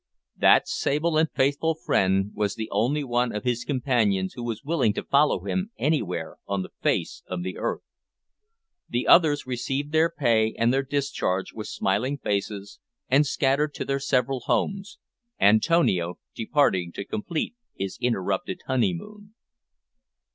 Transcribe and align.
That 0.35 0.67
sable 0.67 1.15
and 1.19 1.29
faithful 1.29 1.75
friend 1.75 2.31
was 2.33 2.55
the 2.55 2.67
only 2.71 3.03
one 3.03 3.31
of 3.31 3.43
his 3.43 3.63
companions 3.63 4.33
who 4.33 4.41
was 4.43 4.63
willing 4.63 4.93
to 4.93 5.03
follow 5.03 5.45
him 5.45 5.69
anywhere 5.77 6.37
on 6.47 6.63
the 6.63 6.71
face 6.81 7.21
of 7.27 7.43
the 7.43 7.59
earth. 7.59 7.83
The 8.89 9.05
others 9.05 9.45
received 9.45 9.91
their 9.91 10.09
pay 10.09 10.53
and 10.57 10.73
their 10.73 10.81
discharge 10.81 11.53
with 11.53 11.67
smiling 11.67 12.17
faces, 12.17 12.79
and 13.09 13.27
scattered 13.27 13.75
to 13.75 13.85
their 13.85 13.99
several 13.99 14.39
homes 14.39 14.97
Antonio 15.39 16.17
departing 16.33 16.91
to 16.93 17.05
complete 17.05 17.53
his 17.75 17.99
interrupted 18.01 18.61
honeymoon. 18.65 19.35